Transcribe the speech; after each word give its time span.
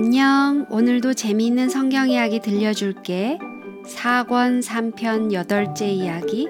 안녕. 0.00 0.64
오늘도 0.70 1.14
재미있는 1.14 1.68
성경 1.68 2.08
이야기 2.08 2.38
들려줄게. 2.38 3.36
4권 3.84 4.62
3편 4.62 5.32
8째 5.32 5.88
이야기. 5.88 6.46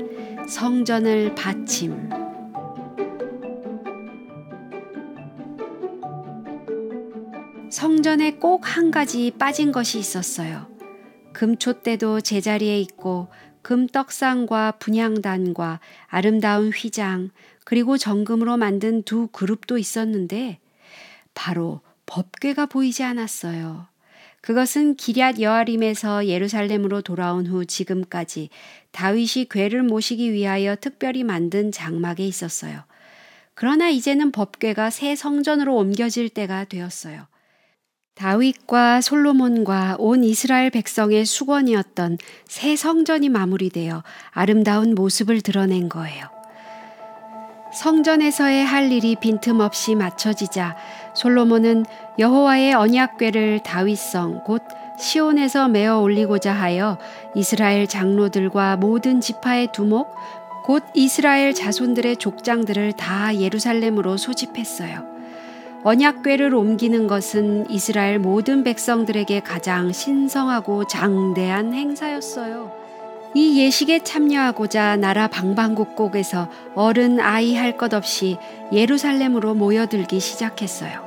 성전을 0.46 1.34
받침. 1.34 2.11
성전에 7.71 8.32
꼭 8.32 8.66
한 8.66 8.90
가지 8.90 9.30
빠진 9.30 9.72
것이 9.72 9.99
있었어요. 9.99 10.67
금초대도 11.32 12.21
제자리에 12.21 12.79
있고 12.82 13.29
금떡상과 13.62 14.72
분향단과 14.72 15.80
아름다운 16.07 16.68
휘장 16.71 17.30
그리고 17.64 17.96
정금으로 17.96 18.58
만든 18.58 19.03
두 19.04 19.29
그룹도 19.29 19.79
있었는데 19.79 20.58
바로 21.32 21.80
법궤가 22.08 22.67
보이지 22.67 23.04
않았어요. 23.04 23.86
그것은 24.40 24.96
기럇 24.96 25.40
여아림에서 25.40 26.26
예루살렘으로 26.26 27.03
돌아온 27.03 27.46
후 27.46 27.67
지금까지 27.67 28.48
다윗이 28.93 29.46
괴를 29.50 29.82
모시기 29.82 30.32
위하여 30.32 30.75
특별히 30.75 31.22
만든 31.22 31.71
장막에 31.71 32.27
있었어요. 32.27 32.83
그러나 33.55 33.89
이제는 33.89 34.33
법궤가 34.33 34.91
새 34.91 35.17
성전으로 35.17 35.77
옮겨질 35.77 36.28
때가 36.31 36.64
되었어요. 36.64 37.27
다윗과 38.14 39.00
솔로몬과 39.00 39.97
온 39.98 40.25
이스라엘 40.25 40.70
백성의 40.70 41.25
수건이었던 41.25 42.19
새 42.47 42.75
성전이 42.75 43.28
마무리되어 43.28 44.03
아름다운 44.31 44.95
모습을 44.95 45.41
드러낸 45.41 45.89
거예요. 45.89 46.38
성전에서의 47.78 48.64
할 48.64 48.91
일이 48.91 49.15
빈틈없이 49.15 49.95
맞춰지자 49.95 50.75
솔로몬은 51.15 51.87
여호와의 52.19 52.75
언약궤를 52.75 53.61
다윗성 53.61 54.43
곧 54.43 54.62
시온에서 54.98 55.69
메어 55.69 56.01
올리고자 56.01 56.53
하여 56.53 56.98
이스라엘 57.37 57.87
장로들과 57.87 58.79
모든 58.79 59.20
지파의 59.20 59.69
두목 59.70 60.12
곧 60.65 60.83
이스라엘 60.93 61.55
자손들의 61.55 62.17
족장들을 62.17 62.95
다 62.95 63.37
예루살렘으로 63.37 64.17
소집했어요. 64.17 65.07
언약궤를 65.85 66.53
옮기는 66.53 67.07
것은 67.07 67.70
이스라엘 67.70 68.19
모든 68.19 68.65
백성들에게 68.65 69.39
가장 69.39 69.92
신성하고 69.92 70.89
장대한 70.89 71.73
행사였어요. 71.75 72.78
이 73.39 73.56
예식에 73.61 74.00
참여하고자 74.00 74.97
나라 74.97 75.28
방방곡곡에서 75.28 76.48
어른 76.75 77.20
아이 77.20 77.55
할 77.55 77.77
것 77.77 77.95
없이 77.95 78.36
예루살렘으로 78.72 79.55
모여들기 79.55 80.19
시작했어요. 80.19 81.06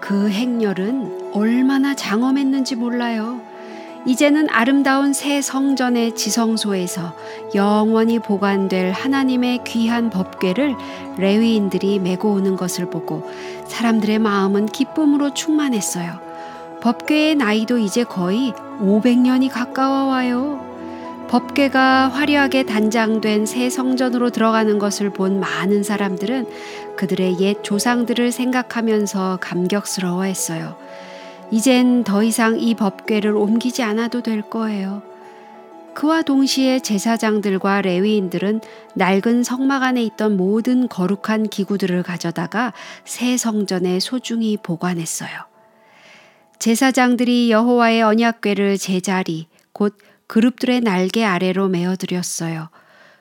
그 0.00 0.30
행렬은 0.30 1.32
얼마나 1.34 1.94
장엄했는지 1.94 2.76
몰라요. 2.76 3.42
이제는 4.06 4.48
아름다운 4.48 5.12
새 5.12 5.42
성전의 5.42 6.14
지성소에서 6.14 7.12
영원히 7.54 8.18
보관될 8.20 8.92
하나님의 8.92 9.64
귀한 9.66 10.08
법궤를 10.08 10.74
레위인들이 11.18 11.98
메고 11.98 12.32
오는 12.32 12.56
것을 12.56 12.88
보고 12.88 13.30
사람들의 13.66 14.18
마음은 14.18 14.64
기쁨으로 14.64 15.34
충만했어요. 15.34 16.20
법궤의 16.80 17.34
나이도 17.34 17.76
이제 17.76 18.02
거의 18.02 18.54
500년이 18.80 19.50
가까워 19.50 20.06
와요. 20.06 20.69
법궤가 21.30 22.08
화려하게 22.08 22.64
단장된 22.64 23.46
새 23.46 23.70
성전으로 23.70 24.30
들어가는 24.30 24.80
것을 24.80 25.10
본 25.10 25.38
많은 25.38 25.84
사람들은 25.84 26.48
그들의 26.96 27.38
옛 27.38 27.62
조상들을 27.62 28.32
생각하면서 28.32 29.38
감격스러워 29.40 30.24
했어요. 30.24 30.76
이젠 31.52 32.02
더 32.02 32.24
이상 32.24 32.58
이 32.58 32.74
법궤를 32.74 33.36
옮기지 33.36 33.84
않아도 33.84 34.22
될 34.22 34.42
거예요. 34.42 35.02
그와 35.94 36.22
동시에 36.22 36.80
제사장들과 36.80 37.82
레위인들은 37.82 38.60
낡은 38.94 39.44
성막 39.44 39.84
안에 39.84 40.02
있던 40.02 40.36
모든 40.36 40.88
거룩한 40.88 41.48
기구들을 41.48 42.02
가져다가 42.02 42.72
새 43.04 43.36
성전에 43.36 44.00
소중히 44.00 44.56
보관했어요. 44.56 45.30
제사장들이 46.58 47.52
여호와의 47.52 48.02
언약궤를 48.02 48.78
제자리 48.78 49.46
곧 49.72 49.96
그룹들의 50.30 50.82
날개 50.82 51.24
아래로 51.24 51.66
메어드렸어요. 51.70 52.68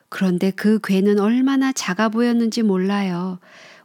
그런데 0.10 0.52
그 0.52 0.80
괴는 0.84 1.20
얼마나 1.20 1.72
작아 1.72 2.10
보였는지 2.10 2.62
몰라요. 2.62 3.40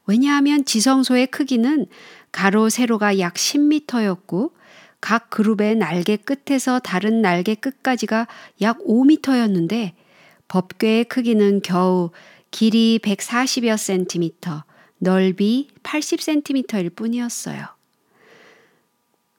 왜냐하면 0.05 0.67
지성소의 0.67 1.29
크기는 1.29 1.87
가로 2.33 2.69
세로가 2.69 3.19
약 3.21 3.33
10m였고 3.33 4.53
각 5.01 5.31
그룹의 5.31 5.77
날개 5.77 6.19
끝에서 6.19 6.79
다른 6.81 7.23
날개 7.23 7.55
끝까지가 7.55 8.27
약 8.61 8.79
5m였는데 8.81 9.93
법궤의 10.49 11.05
크기는 11.06 11.62
겨우 11.62 12.11
길이 12.51 13.01
140여 13.03 13.79
센티미터, 13.79 14.65
넓이 14.99 15.69
80cm일 15.83 16.95
뿐이었어요. 16.95 17.69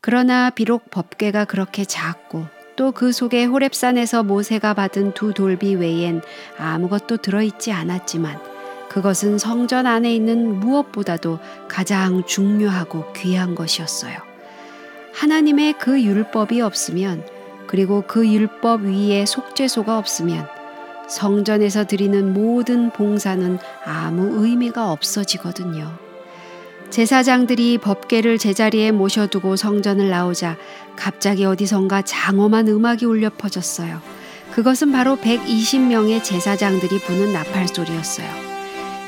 그러나 0.01 0.49
비록 0.49 0.89
법궤가 0.89 1.45
그렇게 1.45 1.85
작고 1.85 2.54
또 2.75 2.91
그 2.91 3.11
속에 3.11 3.47
호랩산에서 3.47 4.25
모세가 4.25 4.73
받은 4.73 5.13
두 5.13 5.33
돌비 5.33 5.75
외엔 5.75 6.21
아무것도 6.57 7.17
들어있지 7.17 7.71
않았지만 7.71 8.39
그것은 8.89 9.37
성전 9.37 9.87
안에 9.87 10.13
있는 10.13 10.59
무엇보다도 10.59 11.39
가장 11.67 12.23
중요하고 12.25 13.11
귀한 13.13 13.55
것이었어요. 13.55 14.17
하나님의 15.13 15.73
그 15.79 16.01
율법이 16.01 16.61
없으면 16.61 17.25
그리고 17.67 18.03
그 18.07 18.27
율법 18.27 18.83
위에 18.83 19.25
속죄소가 19.25 19.97
없으면 19.97 20.47
성전에서 21.07 21.85
드리는 21.85 22.33
모든 22.33 22.89
봉사는 22.89 23.57
아무 23.85 24.45
의미가 24.45 24.91
없어지거든요. 24.91 26.04
제사장들이 26.89 27.77
법계를 27.79 28.37
제자리에 28.37 28.91
모셔두고 28.91 29.55
성전을 29.55 30.09
나오자 30.09 30.57
갑자기 30.95 31.45
어디선가 31.45 32.03
장엄한 32.03 32.67
음악이 32.67 33.05
울려 33.05 33.29
퍼졌어요. 33.29 34.01
그것은 34.51 34.91
바로 34.91 35.17
120명의 35.17 36.23
제사장들이 36.23 36.99
부는 36.99 37.33
나팔 37.33 37.67
소리였어요. 37.67 38.27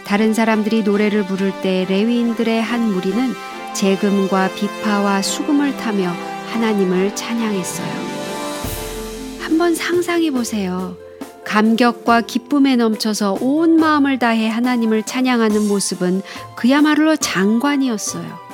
다른 0.05 0.33
사람들이 0.33 0.83
노래를 0.83 1.25
부를 1.25 1.53
때 1.61 1.85
레위인들의 1.89 2.61
한 2.61 2.91
무리는 2.91 3.33
재금과 3.73 4.53
비파와 4.55 5.21
수금을 5.21 5.77
타며 5.77 6.09
하나님을 6.47 7.15
찬양했어요. 7.15 8.17
한번 9.39 9.75
상상해 9.75 10.31
보세요. 10.31 10.97
감격과 11.47 12.21
기쁨에 12.21 12.75
넘쳐서 12.75 13.37
온 13.39 13.77
마음을 13.77 14.19
다해 14.19 14.49
하나님을 14.49 15.03
찬양하는 15.03 15.69
모습은 15.69 16.21
그야말로 16.55 17.15
장관이었어요. 17.15 18.47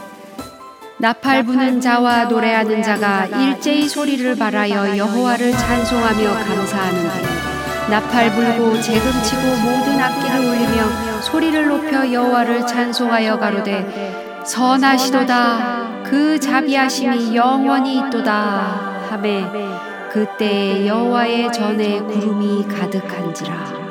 나팔 0.99 1.43
부는 1.43 1.81
자와 1.81 2.25
노래하는 2.25 2.83
자가 2.83 3.25
일제히 3.25 3.89
소리를 3.89 4.35
발하여 4.37 4.95
여호와를 4.95 5.51
찬송하며 5.51 6.23
감사하는데 6.45 7.89
나팔 7.89 8.35
불고 8.35 8.79
재금치고 8.79 9.41
모든 9.41 9.99
악기를 9.99 10.39
울리며 10.39 11.21
소리를 11.21 11.67
높여 11.67 12.13
여호와를 12.13 12.67
찬송하여 12.67 13.39
가로되 13.39 14.43
선하시도다. 14.45 16.03
그 16.05 16.39
자비하심이 16.39 17.35
영원히 17.35 17.97
있도다. 17.97 19.07
하매 19.09 19.92
그때 20.13 20.85
여호와의 20.85 21.51
전에 21.51 21.99
구름이 22.01 22.67
가득한지라 22.67 23.81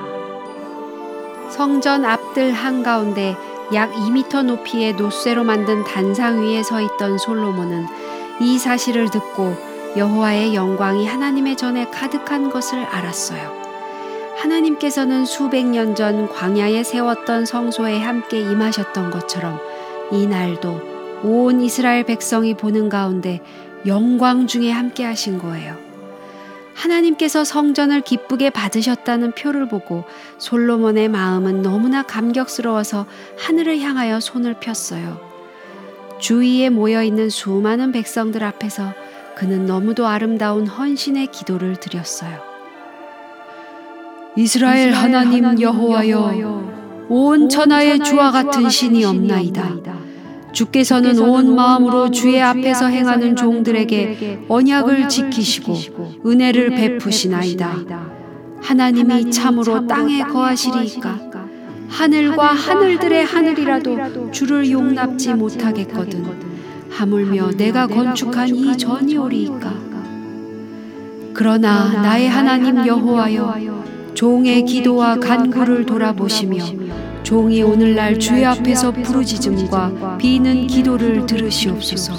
성전 1.51 2.05
앞들 2.05 2.53
한가운데 2.53 3.37
약 3.75 3.91
2미터 3.93 4.45
높이의 4.45 4.93
노쇠로 4.95 5.43
만든 5.43 5.83
단상 5.83 6.43
위에 6.43 6.63
서 6.63 6.81
있던 6.81 7.19
솔로몬은 7.19 7.87
이 8.41 8.57
사실을 8.57 9.11
듣고 9.11 9.57
여호와의 9.97 10.55
영광이 10.55 11.05
하나님의 11.07 11.57
전에 11.57 11.91
가득한 11.91 12.51
것을 12.51 12.85
알았어요. 12.85 13.61
하나님께서는 14.37 15.25
수백 15.25 15.67
년 15.67 15.97
전 15.97 16.29
광야에 16.29 16.85
세웠던 16.85 17.47
성소에 17.47 17.99
함께 17.99 18.39
임하셨던 18.39 19.11
것처럼 19.11 19.59
이 20.13 20.29
날도 20.29 20.81
온 21.25 21.61
이스라엘 21.61 22.05
백성이 22.05 22.55
보는 22.55 22.89
가운데 22.89 23.41
영광 23.87 24.47
중에 24.47 24.71
함께 24.71 25.05
하신 25.05 25.39
거예요. 25.39 25.82
하나님께서 26.75 27.45
성전을 27.45 28.01
기쁘게 28.01 28.51
받으셨다는 28.51 29.33
표를 29.33 29.69
보고 29.69 30.05
솔로몬의 30.39 31.09
마음은 31.09 31.63
너무나 31.63 32.03
감격스러워서 32.03 33.07
하늘을 33.39 33.81
향하여 33.81 34.21
손을 34.21 34.55
폈어요. 34.61 35.21
주위에 36.19 36.71
모여 36.71 37.03
있는 37.03 37.31
수많은 37.31 37.93
백성들 37.93 38.45
앞에서 38.45 38.95
그는 39.37 39.67
너무도 39.67 40.07
아름다운 40.07 40.67
헌신의 40.67 41.29
기도를 41.29 41.77
드렸어요. 41.77 42.41
이스라엘 44.37 44.93
하나님 44.93 45.61
여호와여 45.61 47.07
온 47.09 47.49
천하의 47.49 47.99
주와 48.01 48.31
같은 48.31 48.71
신이 48.71 49.05
없나이다. 49.05 50.02
주께서는 50.53 51.19
온 51.19 51.55
마음으로 51.55 52.11
주의 52.11 52.41
앞에서 52.41 52.87
행하는 52.87 53.37
종들에게 53.37 54.47
언약을 54.49 55.09
지키시고 55.09 55.75
은혜를 56.27 56.71
베푸시나이다. 56.71 58.11
하나님이 58.61 59.31
참으로 59.31 59.87
땅에 59.87 60.23
거하시리이까? 60.23 61.21
하늘과 61.89 62.47
하늘들의 62.47 63.25
하늘이라도 63.25 64.31
주를 64.31 64.71
용납지 64.71 65.35
못하겠거든. 65.35 66.25
하물며 66.91 67.53
내가 67.53 67.87
건축한 67.87 68.49
이 68.49 68.77
전이 68.77 69.17
오리이까? 69.17 69.75
그러나 71.35 72.03
나의 72.03 72.29
하나님 72.29 72.87
여호와여 72.87 73.83
종의 74.15 74.65
기도와 74.65 75.17
간구를 75.17 75.87
돌아보시며 75.87 76.65
종이 77.23 77.63
오늘날 77.63 78.19
주의 78.19 78.45
앞에서 78.45 78.93
부르짖음과 78.93 80.19
비는 80.19 80.67
기도를 80.67 81.27
들으시옵소서. 81.27 82.15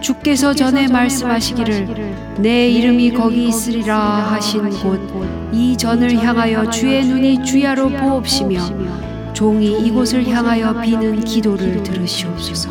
주께서 0.00 0.54
전에 0.54 0.88
말씀하시기를 0.88 2.36
내 2.38 2.68
이름이 2.70 3.12
거기 3.12 3.48
있으리라 3.48 3.96
하신 3.98 4.70
곳 4.70 5.40
이 5.52 5.76
전을 5.76 6.16
향하여 6.16 6.70
주의 6.70 7.04
눈이 7.04 7.44
주야로 7.44 7.88
보옵시며 7.88 8.60
종이 9.32 9.86
이곳을 9.86 10.26
향하여 10.28 10.80
비는 10.80 11.24
기도를 11.24 11.82
들으시옵소서. 11.82 12.70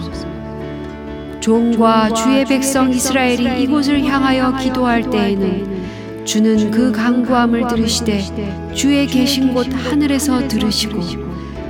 종과 1.40 2.14
주의 2.14 2.46
백성 2.46 2.90
이스라엘이 2.92 3.64
이곳을 3.64 4.04
향하여 4.06 4.56
기도할 4.58 5.10
때에는 5.10 6.26
주는 6.26 6.72
그 6.72 6.92
강구함을 6.92 7.68
들으시되 7.68 8.72
주의 8.74 9.08
계신 9.08 9.54
곳 9.54 9.68
하늘에서 9.74 10.48
들으시고 10.48 11.29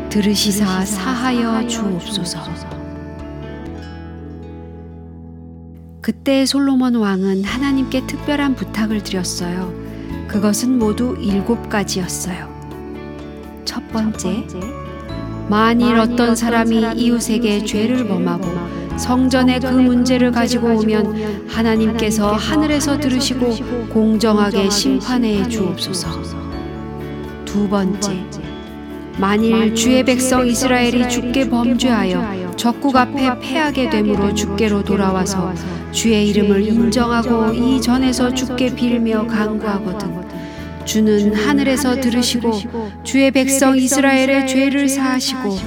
들으시사 0.09 0.85
사하여 0.85 1.67
주옵소서. 1.67 2.39
그때 6.01 6.47
솔로몬 6.47 6.95
왕은 6.95 7.43
하나님께 7.43 8.07
특별한 8.07 8.55
부탁을 8.55 9.03
드렸어요. 9.03 9.71
그것은 10.27 10.79
모두 10.79 11.15
일곱 11.19 11.69
가지였어요. 11.69 12.49
첫 13.65 13.87
번째, 13.89 14.47
만일 15.47 15.97
어떤 15.97 16.35
사람이 16.35 16.93
이웃에게 16.95 17.63
죄를 17.65 18.07
범하고 18.07 18.97
성전에 18.97 19.59
그 19.59 19.67
문제를 19.67 20.31
가지고 20.31 20.79
오면 20.79 21.47
하나님께서 21.47 22.31
하늘에서 22.33 22.99
들으시고 22.99 23.89
공정하게 23.89 24.71
심판해 24.71 25.47
주옵소서. 25.47 26.09
두 27.45 27.69
번째, 27.69 28.25
만일 29.19 29.75
주의 29.75 30.01
백성 30.05 30.47
이스라엘이 30.47 31.09
주께 31.09 31.49
범죄하여 31.49 32.55
적국 32.55 32.95
앞에 32.95 33.37
패하게 33.39 33.89
되므로 33.89 34.33
주께로 34.33 34.83
돌아와서 34.85 35.53
주의 35.91 36.29
이름을 36.29 36.61
인정하고 36.61 37.53
이 37.53 37.81
전에서 37.81 38.33
주께 38.33 38.73
빌며 38.73 39.27
간구하거든. 39.27 40.29
주는 40.85 41.35
하늘에서 41.35 41.99
들으시고 41.99 42.61
주의 43.03 43.29
백성 43.31 43.77
이스라엘의 43.77 44.47
죄를 44.47 44.87
사하시고 44.87 45.57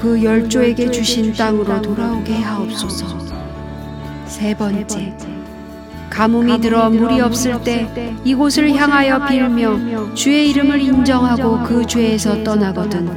그 0.00 0.24
열조에게 0.24 0.90
주신 0.90 1.34
땅으로 1.34 1.82
돌아오게 1.82 2.32
하옵소서. 2.32 3.06
세 4.26 4.54
번째, 4.54 5.14
가뭄이 6.12 6.60
들어 6.60 6.90
물이 6.90 7.22
없을 7.22 7.62
때 7.62 8.14
이곳을 8.22 8.74
향하여 8.74 9.24
빌며 9.24 10.12
주의 10.12 10.50
이름을 10.50 10.78
인정하고 10.78 11.62
그 11.62 11.86
죄에서 11.86 12.44
떠나거든. 12.44 13.08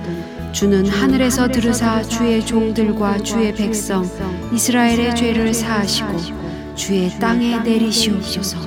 주는 0.54 0.88
하늘에서 0.88 1.50
들으사 1.50 2.02
주의 2.04 2.44
종들과 2.46 3.18
주의 3.18 3.54
백성 3.54 4.10
이스라엘의 4.54 5.14
죄를 5.14 5.54
사하시고 5.54 6.76
주의 6.76 7.10
땅에 7.20 7.60
내리시옵소서. 7.60 8.58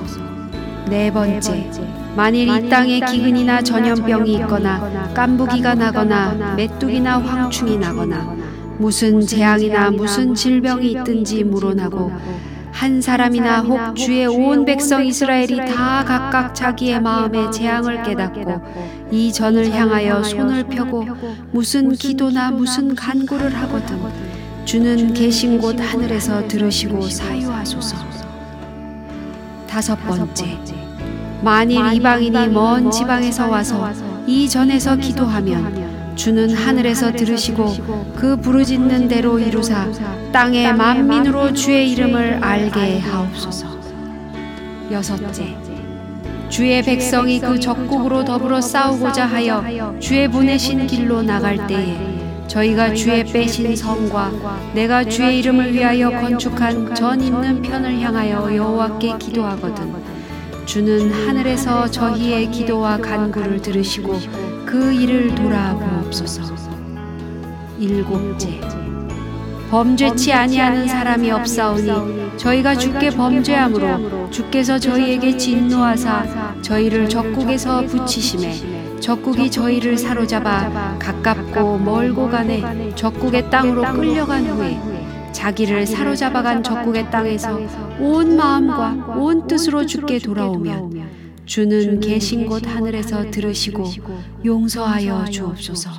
네 0.87 1.11
번째, 1.11 1.67
만일 2.15 2.49
이 2.49 2.69
땅에 2.69 2.99
기근이나 2.99 3.63
전염병이 3.63 4.31
있거나 4.35 5.11
깐부기가 5.15 5.73
나거나 5.73 6.53
메뚜기나 6.55 7.17
황충이 7.17 7.77
나거나 7.77 8.35
무슨 8.77 9.21
재앙이나 9.21 9.89
무슨 9.89 10.35
질병이 10.35 10.91
있든지 10.91 11.43
물어나고 11.43 12.11
한 12.79 13.01
사람이나 13.01 13.59
혹 13.59 13.93
주의 13.93 14.25
온 14.25 14.63
백성 14.63 15.05
이스라엘이 15.05 15.57
다 15.75 16.05
각각 16.05 16.55
자기의 16.55 17.01
마음의 17.01 17.51
재앙을 17.51 18.03
깨닫고 18.03 18.61
이 19.11 19.33
전을 19.33 19.69
향하여 19.73 20.23
손을 20.23 20.63
펴고 20.63 21.05
무슨 21.51 21.91
기도나 21.91 22.51
무슨 22.51 22.95
간구를 22.95 23.53
하거든 23.53 23.99
주는 24.63 25.13
계신 25.13 25.59
곳 25.59 25.77
하늘에서 25.77 26.47
들으시고 26.47 27.01
사유하소서. 27.01 27.97
다섯 29.67 29.97
번째. 29.97 30.57
만일 31.43 31.93
이방인이 31.95 32.47
먼 32.47 32.89
지방에서 32.89 33.49
와서 33.49 33.91
이 34.25 34.47
전에서 34.47 34.95
기도하면 34.95 35.88
주는 36.19 36.53
하늘에서 36.53 37.13
들으시고 37.13 38.13
그 38.17 38.35
부르짖는 38.35 39.07
대로 39.07 39.39
이루사 39.39 39.87
땅의 40.33 40.75
만민으로 40.75 41.53
주의 41.53 41.89
이름을 41.93 42.43
알게 42.43 42.99
하옵소서. 42.99 43.67
여섯째. 44.91 45.55
주의 46.49 46.83
백성이 46.83 47.39
그 47.39 47.57
적국으로 47.57 48.25
더불어 48.25 48.59
싸우고자 48.59 49.27
하여 49.27 49.95
주의 50.01 50.27
보내신 50.27 50.87
길로 50.87 51.21
나갈 51.21 51.65
때에 51.67 51.97
저희가 52.47 52.93
주의 52.95 53.23
빼신 53.23 53.73
성과 53.77 54.29
내가 54.73 55.05
주의 55.05 55.39
이름을 55.39 55.73
위하여 55.73 56.09
건축한 56.09 56.95
전 56.95 57.21
있는 57.21 57.61
편을 57.61 57.97
향하여 58.01 58.53
여호와께 58.57 59.19
기도하거든 59.19 59.93
주는 60.65 61.13
하늘에서 61.13 61.89
저희의 61.89 62.51
기도와 62.51 62.97
간구를 62.97 63.61
들으시고 63.61 64.48
그 64.69 64.93
일을 64.93 65.33
돌아보옵소서. 65.33 66.53
일곱째. 67.79 68.61
범죄치 69.71 70.31
아니하는 70.31 70.87
사람이 70.87 71.31
없사오니 71.31 72.37
저희가 72.37 72.75
주께 72.75 73.09
범죄함으로 73.09 74.29
주께서 74.29 74.77
저희에게 74.77 75.35
진노하사 75.37 76.61
저희를 76.61 77.09
적국에서 77.09 77.81
붙이심에 77.87 78.99
적국이 78.99 79.49
저희를 79.49 79.97
사로잡아 79.97 80.99
가깝고 80.99 81.79
멀고 81.79 82.29
간에 82.29 82.93
적국의 82.93 83.49
땅으로 83.49 83.81
끌려간 83.81 84.45
후에 84.45 84.79
자기를 85.31 85.87
사로잡아간 85.87 86.61
적국의 86.61 87.09
땅에서 87.09 87.59
온 87.99 88.37
마음과 88.37 89.15
온 89.17 89.47
뜻으로 89.47 89.87
주께 89.87 90.19
돌아오면 90.19 91.09
주는 91.49 91.99
계신 91.99 92.45
곳 92.45 92.67
하늘에서 92.67 93.31
들으시고 93.31 93.83
용서하여 94.45 95.25
주옵소서. 95.25 95.89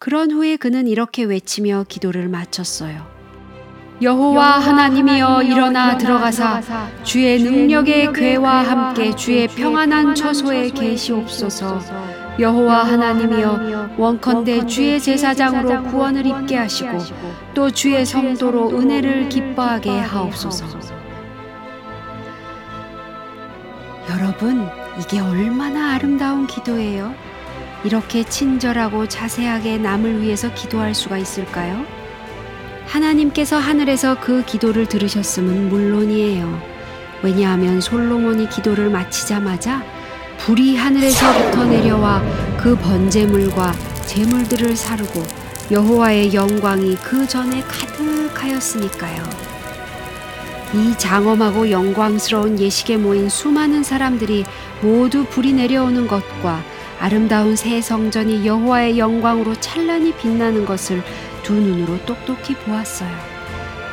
그런 0.00 0.32
후에 0.32 0.56
그는 0.56 0.88
이렇게 0.88 1.22
외치며 1.22 1.84
기도를 1.88 2.28
마쳤어요. 2.28 3.06
여호와 4.02 4.58
하나님이여 4.58 5.44
일어나 5.44 5.96
들어가사 5.96 6.60
주의 7.04 7.40
능력의 7.40 8.12
괴와 8.14 8.64
함께 8.64 9.14
주의 9.14 9.46
평안한 9.46 10.16
처소에 10.16 10.70
계시옵소서. 10.70 11.80
여호와 12.40 12.82
하나님이여 12.82 13.94
원컨대 13.96 14.66
주의 14.66 15.00
제사장으로 15.00 15.84
구원을 15.84 16.26
입게 16.26 16.56
하시고 16.56 16.98
또 17.54 17.70
주의 17.70 18.04
성도로 18.04 18.70
은혜를 18.76 19.28
기뻐하게 19.28 20.00
하옵소서. 20.00 20.97
여러분, 24.18 24.68
이게 24.98 25.20
얼마나 25.20 25.92
아름다운 25.94 26.48
기도예요? 26.48 27.14
이렇게 27.84 28.24
친절하고 28.24 29.06
자세하게 29.06 29.78
남을 29.78 30.22
위해서 30.22 30.52
기도할 30.54 30.92
수가 30.92 31.18
있을까요? 31.18 31.84
하나님께서 32.86 33.58
하늘에서 33.58 34.18
그 34.18 34.44
기도를 34.44 34.86
들으셨음은 34.86 35.68
물론이에요. 35.68 36.60
왜냐하면 37.22 37.80
솔로몬이 37.80 38.48
기도를 38.48 38.90
마치자마자 38.90 39.84
불이 40.38 40.76
하늘에서부터 40.76 41.66
내려와 41.66 42.20
그 42.56 42.74
번제물과 42.76 43.72
제물들을 44.06 44.74
사르고 44.74 45.22
여호와의 45.70 46.34
영광이 46.34 46.96
그 46.96 47.28
전에 47.28 47.60
가득하였으니까요. 47.60 49.47
이 50.74 50.96
장엄하고 50.98 51.70
영광스러운 51.70 52.58
예식에 52.58 52.96
모인 52.98 53.28
수많은 53.28 53.82
사람들이 53.82 54.44
모두 54.82 55.24
불이 55.24 55.54
내려오는 55.54 56.06
것과 56.06 56.62
아름다운 57.00 57.56
새 57.56 57.80
성전이 57.80 58.46
여호와의 58.46 58.98
영광으로 58.98 59.54
찬란히 59.60 60.12
빛나는 60.12 60.66
것을 60.66 61.02
두 61.42 61.54
눈으로 61.54 62.04
똑똑히 62.04 62.54
보았어요. 62.54 63.10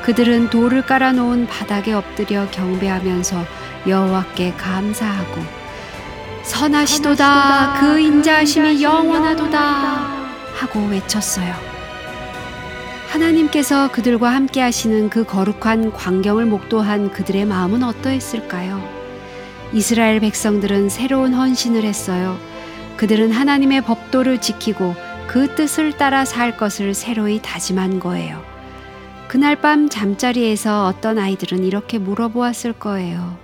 그들은 0.03 0.49
돌을 0.49 0.85
깔아놓은 0.85 1.47
바닥에 1.47 1.93
엎드려 1.93 2.47
경배하면서 2.51 3.45
여호와께 3.87 4.53
감사하고 4.53 5.41
선하시도다 6.43 7.77
그 7.79 7.99
인자하심이 7.99 8.83
영원하도다 8.83 9.59
하고 10.53 10.85
외쳤어요. 10.87 11.74
하나님께서 13.15 13.89
그들과 13.91 14.33
함께 14.33 14.59
하시는 14.59 15.09
그 15.09 15.23
거룩한 15.23 15.93
광경을 15.93 16.45
목도한 16.47 17.11
그들의 17.13 17.45
마음은 17.45 17.81
어떠했을까요? 17.81 18.83
이스라엘 19.71 20.19
백성들은 20.19 20.89
새로운 20.89 21.33
헌신을 21.33 21.83
했어요. 21.83 22.37
그들은 22.97 23.31
하나님의 23.31 23.81
법도를 23.83 24.41
지키고 24.41 24.95
그 25.27 25.55
뜻을 25.55 25.97
따라 25.97 26.25
살 26.25 26.57
것을 26.57 26.93
새로이 26.93 27.41
다짐한 27.41 28.01
거예요. 28.01 28.43
그날 29.29 29.61
밤 29.61 29.87
잠자리에서 29.87 30.85
어떤 30.85 31.17
아이들은 31.17 31.63
이렇게 31.63 31.97
물어보았을 31.97 32.73
거예요. 32.73 33.37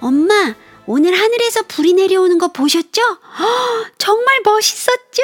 엄마, 0.00 0.54
오늘 0.86 1.14
하늘에서 1.14 1.62
불이 1.66 1.94
내려오는 1.94 2.36
거 2.36 2.48
보셨죠? 2.48 3.00
허, 3.02 3.86
정말 3.96 4.40
멋있었죠? 4.44 5.22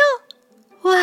와, 0.84 1.02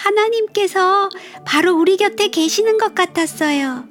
하나님께서 0.00 1.10
바로 1.44 1.76
우리 1.76 1.96
곁에 1.96 2.28
계시는 2.28 2.78
것 2.78 2.94
같았어요. 2.94 3.84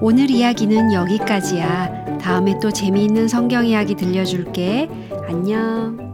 오늘 0.00 0.30
이야기는 0.30 0.92
여기까지야. 0.92 2.18
다음에 2.18 2.58
또 2.62 2.70
재미있는 2.70 3.26
성경 3.26 3.66
이야기 3.66 3.94
들려줄게. 3.94 4.88
안녕. 5.26 6.07